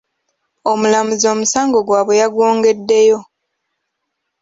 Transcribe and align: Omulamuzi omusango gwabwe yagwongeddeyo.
Omulamuzi 0.71 1.25
omusango 1.33 1.77
gwabwe 1.87 2.19
yagwongeddeyo. 2.21 3.19